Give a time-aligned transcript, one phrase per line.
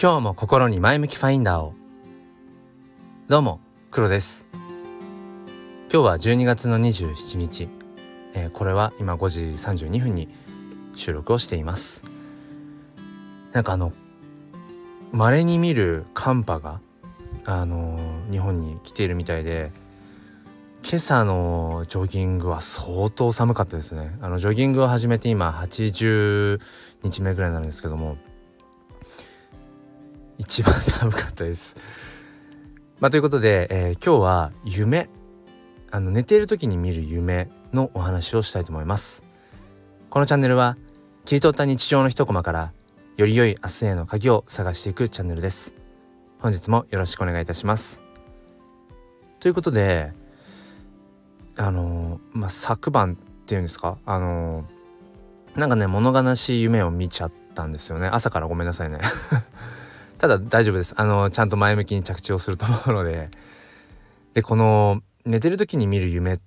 [0.00, 1.74] 今日も心に前向きファインダーを。
[3.26, 3.58] どうも
[3.90, 4.46] 黒です。
[5.92, 7.68] 今日は12月の27日、
[8.32, 10.28] えー、これは今5時32分に
[10.94, 12.04] 収録をしています。
[13.50, 13.92] なんかあの
[15.10, 16.80] 稀に見る寒波が
[17.44, 19.72] あのー、日本に来ているみたいで
[20.84, 24.16] 今朝のジョギングは相当寒かったですね。
[24.20, 26.60] あのジョギングを始めて今80
[27.02, 28.16] 日目ぐらいなんですけども
[30.38, 31.76] 一番寒かったです。
[33.00, 35.08] まあ、ということで、えー、今日は夢
[35.90, 39.24] あの寝ている時に見る夢のお話をしたいと思います。
[40.10, 40.76] このチャンネルは
[41.24, 42.72] 切り取った日常の一コマから
[43.16, 45.74] より良い明日への鍵を探していくチャンネルです。
[46.38, 48.00] 本日もよろしくお願いいたします。
[49.40, 50.12] ということで
[51.56, 53.98] あのまあ、昨晩っていうんですか？
[54.06, 54.64] あの
[55.56, 59.00] なんかね物悲しい夢を見ちゃったんですよね朝からごめんなさいね
[60.18, 60.94] ただ大丈夫です。
[60.96, 63.30] あの、ちゃんと前向きに着地をすると思うので。
[64.34, 66.38] で、この、寝てる時に見る夢っ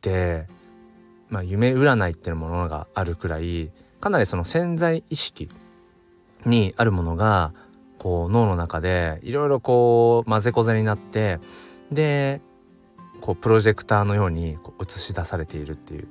[0.00, 0.46] て、
[1.28, 3.70] まあ、夢占いっていうものがあるくらい、
[4.00, 5.48] かなりその潜在意識
[6.44, 7.54] にあるものが、
[7.98, 11.40] こう、脳の中で、いろいろこう、混ぜこぜになって、
[11.90, 12.42] で、
[13.22, 16.08] こう、プロジェクターのようにこう映し出されているっていう。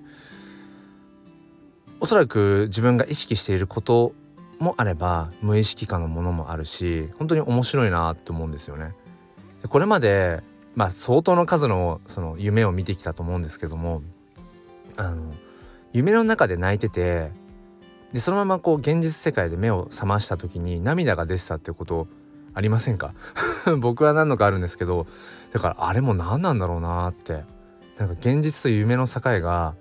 [2.00, 4.14] おそらく自分が意識していること
[4.60, 8.94] もあれば無意識化のものもあるし本当に面白いなって思うんですよね。
[9.68, 10.44] これまで
[10.76, 14.02] まあ相当の数のその夢を見てきたと思うんですけども
[14.98, 15.34] あの
[15.94, 17.32] 夢の中で泣いてて
[18.14, 22.08] でそのままこう現実世界で目を覚ました時に涙が出てたってこと
[22.54, 23.14] ありませんか？
[23.80, 25.08] 僕は何度かあるんですけど
[25.52, 27.44] だからあれも何なんだろうなって
[27.98, 29.76] なんか現実と夢の境が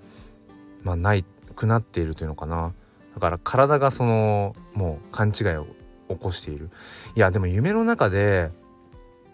[0.82, 2.72] まあないくなっているというのかな
[3.14, 5.66] だから体がそのもう勘違いを
[6.08, 6.70] 起こしている。
[7.14, 8.50] いやでも夢の中で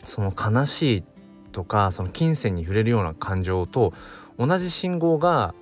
[0.05, 1.05] その悲しい
[1.53, 3.93] とかその金銭に触れるような感情と
[4.39, 5.55] 同じ信号が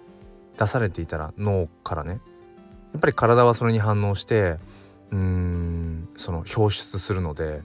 [0.59, 2.21] 出されていたら脳からね。
[2.93, 4.59] やっぱり体はそれに反応して
[5.11, 7.63] うーんその表出するので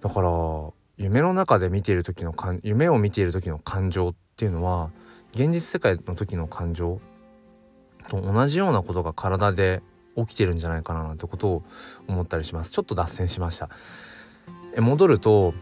[0.00, 0.30] だから
[0.96, 4.90] 夢の中で見ている時の夢を見ている時の感情っていうのは
[5.32, 7.00] 現実世界の時の感情
[8.08, 9.82] と同じようなことが体で
[10.16, 11.62] 起きてるんじゃないかななんてことを
[12.08, 12.72] 思ったりします。
[12.72, 13.68] ちょっと脱線しました。
[14.74, 15.54] え戻ると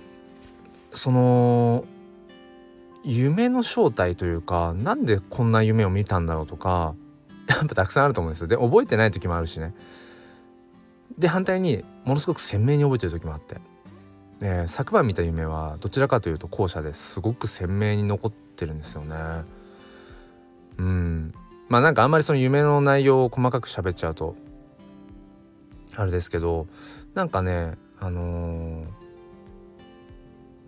[0.91, 1.85] その
[3.05, 6.95] 夢の正体というかなんでこんな夢を見たんだろうとか
[7.49, 9.75] やっぱたくさんあると思うんですで覚えてない時もあるしね。
[11.19, 13.59] で反対にものすごく鮮明に覚えてる時もあって、
[14.43, 19.17] えー、昨晩見た夢はどちらかというと後者ですごく鮮明に残ってるんですよね。
[20.79, 21.35] うん。
[21.69, 24.37] まあなんかあんまりその夢の内容を細かく喋っちゃうと
[25.97, 26.67] あれですけど
[27.15, 28.85] なんかねあの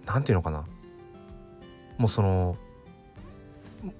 [0.06, 0.64] 何、ー、て言うのかな。
[1.98, 2.56] もうその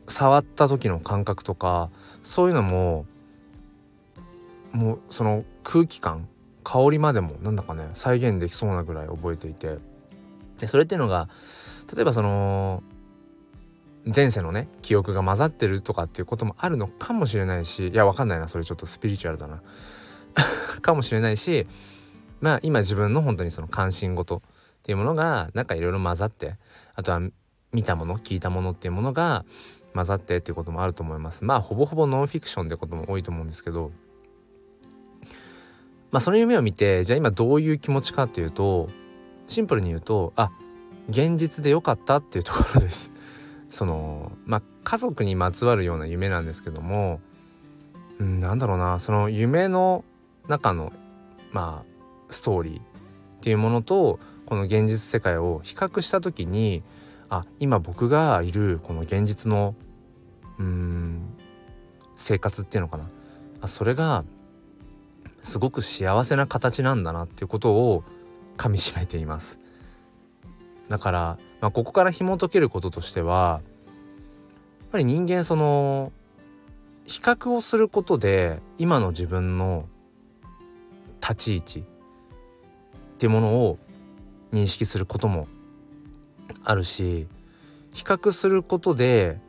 [0.06, 1.91] 触った時の感覚とか
[2.22, 3.06] そういうのも
[4.72, 6.28] もうその空気感
[6.62, 9.78] 香りまでもなんだかね再現できそうなぐらい覚えていて。
[10.58, 11.28] でそれっていうのが
[11.94, 12.82] 例えばその
[14.14, 19.62] 前世のね記憶が混ざってるとかっていうこともあるのかもしれないしいやわかんないなそれちょっとスピリチュアルだな。
[20.80, 21.66] かもしれないし
[22.41, 24.41] まあ今自分の本当にその関心事っ
[24.82, 26.56] ていうものがなんかいろいろ混ざって
[26.94, 27.20] あとは
[27.72, 29.44] 見たもの聞いたものっていうものが
[29.94, 31.44] 混ざってっていうこともあると思います。
[31.44, 33.90] まあほぼほぼノンフィクションってことも多いと思うんですけど。
[36.10, 38.88] まあその夢を見てじゃあ今どういう気持ちかっていうと
[39.46, 40.50] シンプルに言うとあ
[41.10, 43.12] 現実でよかったっていうところです。
[43.69, 47.21] そのまあ家族にまつわるような夢なんですけども、
[48.19, 50.05] うん、なんだろうなその夢の
[50.49, 50.93] 中の
[51.53, 52.83] まあストーリーっ
[53.41, 56.83] ていうものとこの現実世界を比較した時に
[57.29, 59.75] あ今僕がいるこの現実の
[60.59, 61.35] うん
[62.17, 63.09] 生活っていうのかな
[63.61, 64.25] あそれが
[65.43, 68.05] すごく幸せな形なんだなっていうことを
[68.56, 69.59] かみしめています。
[70.88, 76.12] だから、まあ、ここから紐解けることとしてはやっぱり人間その
[77.05, 79.87] 比較をすることで今の自分の
[81.20, 81.85] 立ち位置っ
[83.19, 83.79] ていうものを
[84.52, 85.49] 認識することも
[86.64, 87.26] あるし
[87.93, 89.40] 比較することで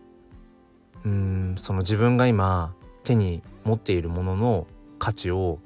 [1.05, 5.59] うんその自分が今手に持っているものの価値を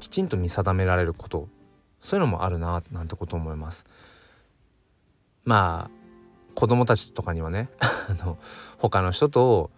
[0.00, 1.48] きちんと見定められること
[2.00, 3.84] そういうのもあるななんてこと思います。
[5.44, 5.90] まあ
[6.54, 8.38] 子供たちとかにはね あの
[8.78, 9.70] 他の人と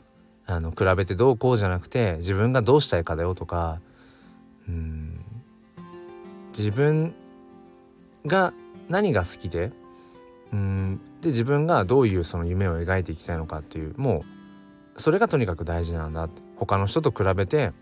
[0.47, 3.81] あの比べてどうこうじゃなくて自分がどうしたいかだよとか
[4.69, 5.21] うん
[6.57, 7.15] 自分
[8.27, 8.53] が
[8.89, 9.73] 何が好きで
[10.53, 14.25] うんで自分がどういうその夢を描いていきたいのかっていうも
[14.97, 16.29] うそれがとにかく大事なんだ。
[16.57, 17.73] 他の人と比べて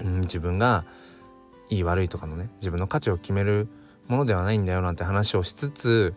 [0.00, 0.84] うん自分が
[1.68, 3.68] いい悪いとかのね自分の価値を決める
[4.08, 6.14] ものではないんだよなんて話をしつつ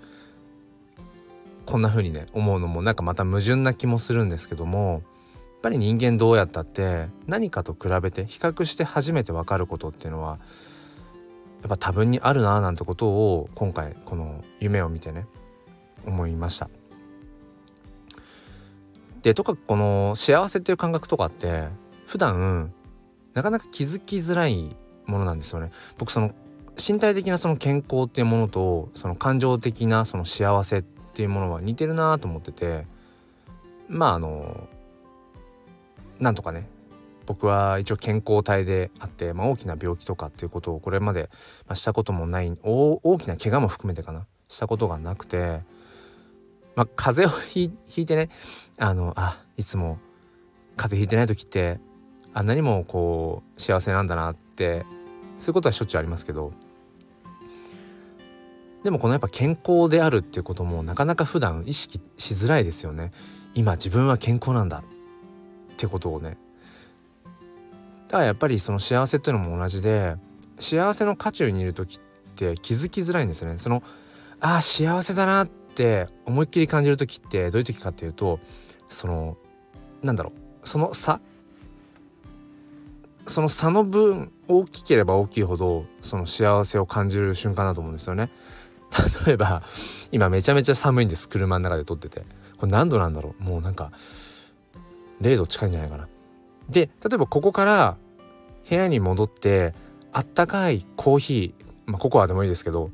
[1.65, 5.01] こんな風にね思うのもなんかまた矛盾な気もするんですけどもやっ
[5.61, 10.37] ぱり人間どうやったって何かと比べて比較して初めて分かることっていうのは
[11.61, 15.25] やっぱ多分にあるななんてことを今回この夢を見てね
[16.05, 16.69] 思いました。
[19.23, 21.69] でとかこの幸せっていう感覚とかって
[22.05, 22.71] 普段
[23.33, 24.75] なかなか気づきづらい
[25.07, 25.71] ものなんですよね。
[25.97, 26.31] 僕その
[26.77, 30.83] 身体的なその健康っていうものとその感情的なその幸せっ
[31.15, 32.85] っていうものは似てるなと思ってて
[33.87, 34.67] まああの
[36.19, 36.67] なんとかね
[37.25, 41.29] 僕は一応健康体であって、まあ、大きな病気とかっていうことをこれまで、
[41.67, 45.61] ま、したこともない大きな怪我も含めてかなしたことがなくて、
[46.75, 48.29] まあ、風邪をひいてね
[48.77, 49.97] あのあいつも
[50.75, 51.79] 風邪ひいてない時って
[52.33, 54.85] あんなにもこう幸せなんだなって
[55.37, 56.51] そういうことはしょっちゅうありますけど
[58.85, 63.11] でもこのやっぱ健康であるっていうこともなかなか普段意識しづらいですよね。
[63.55, 64.83] 今自分は健康なんだ
[65.73, 66.37] ってことをね。
[68.05, 70.17] だからやっぱりその幸せっていうのも同じで
[70.59, 71.99] 幸せの渦中にいる時っ
[72.35, 73.57] て気づきづらいんですよね。
[73.57, 73.81] その
[74.39, 78.39] ああ幸せだなって思いっきり感じる時ってどういう時かっていうと
[78.87, 79.35] その
[80.03, 80.31] なんだろ
[80.63, 80.67] う。
[80.67, 81.19] その差。
[83.25, 88.29] その差の分大きければ大きいほどその幸せを感じる瞬間だと思うんですよね。
[89.25, 89.63] 例えば
[90.11, 92.23] 今めちゃめちゃ寒いんです車の中で撮ってて。
[92.57, 93.43] これ何度なんだろう。
[93.43, 93.91] もうなんか
[95.21, 96.07] 0度近いんじゃないかな。
[96.69, 97.97] で例えばここから
[98.67, 99.73] 部屋に戻って
[100.11, 102.89] あったかいコーヒー、まあ、ココアでもいいですけど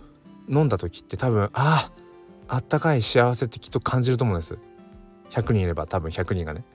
[0.50, 1.89] 飲んだ時って多分あ
[2.47, 4.57] あったかい幸せってきっと感じると思うんです。
[5.30, 6.65] 100人いれば多分100人がね。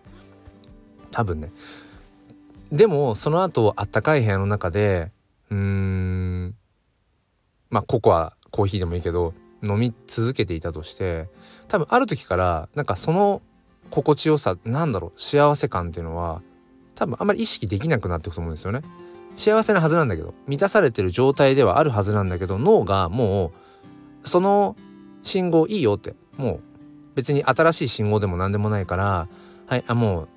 [1.10, 1.52] 多分ね。
[2.72, 5.12] でもその後あったかい部屋の中で
[5.50, 6.54] うーん
[7.70, 11.28] まあココアコーヒーでもいいけど飲み続けていたとして
[11.68, 13.42] 多分ある時からなんかその
[13.90, 16.40] 心地よさなんだろう幸せ感っていうのは
[16.94, 18.80] 多分あんまり意識できなくなっていくと思うんですよね。
[19.36, 23.52] 幸せなはずなんだけど満たされてる状態ではあるはずなんだけど脳がも
[24.24, 24.76] うその
[25.22, 26.60] 信号いいよってもう
[27.14, 29.28] 別に新しい信号でも何でもないから
[29.66, 30.28] はいあもう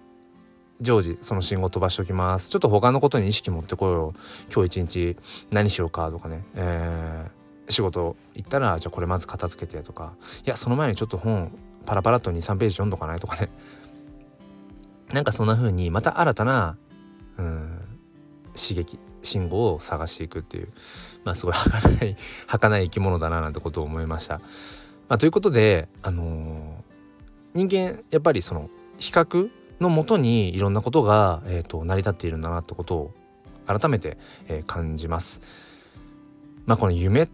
[0.82, 2.50] 常時その信号飛ばしておきます。
[2.50, 5.18] ちょっと他のことに意識持ってこよう今日一日
[5.52, 7.39] 何しようかとかね、えー、
[7.70, 10.14] 仕事行ったらじゃあこれまず片付けてとか
[10.46, 11.52] いやその前にちょっと本
[11.86, 13.50] パラパラっと23ページ読んどかないとかね
[15.14, 16.78] なんかそんな風にまた新たな
[17.38, 17.80] うん
[18.56, 20.70] 刺激信号を探していくっていう
[21.24, 22.18] まあすごい儚い
[22.48, 24.40] 儚い生き物だななんてことを思いました。
[25.08, 29.50] まあ、ということであのー、人間やっぱりその比較
[29.80, 33.14] のもとにいろんなことが、えーと、成り立っているんだなってことを
[33.66, 34.18] 改めて、
[34.48, 35.42] えー、感じます。
[36.66, 37.28] まあこの夢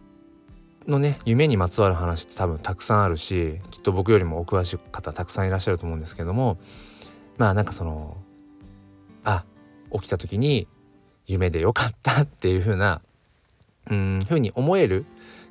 [0.87, 6.57] のね夢にまつわる話って多分たくさんあるしきっと僕よりもお詳しい方たくさんいらっしゃると思うんですけども
[7.37, 8.17] まあなんかその
[9.23, 9.45] あ
[9.91, 10.67] 起きた時に
[11.25, 13.01] 夢でよかったっていう風な
[13.89, 15.05] うん風に思える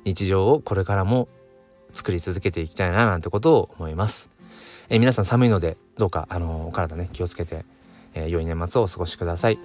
[0.05, 1.27] 日常をこれからも
[1.91, 4.29] 作り続けていきたいななんてことを思います。
[4.89, 7.65] えー、皆さん寒いのでどうかあのお体ね気をつけて、
[8.13, 9.59] えー、良い年末をお過ごしください。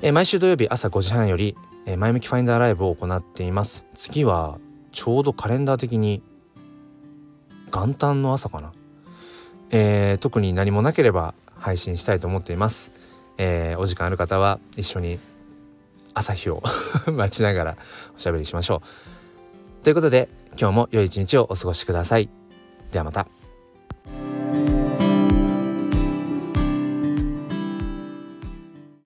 [0.00, 1.56] えー、毎週土曜日朝5時半より、
[1.86, 3.86] え前向きファインダーライブを行っています。
[3.94, 4.58] 次は
[4.92, 6.22] ちょうどカレンダー的に
[7.72, 8.72] 元旦の朝かな。
[9.70, 12.92] えー特に何もなければ配信したいと思っています。
[13.38, 15.18] えお時間ある方は一緒に
[16.14, 16.62] 朝日を
[17.10, 17.76] 待ちながら
[18.14, 18.82] おしゃべりしましょ
[19.80, 19.84] う。
[19.84, 20.28] ということで
[20.60, 22.28] 今日も良い一日をお過ごしください。
[22.90, 23.41] ではまた。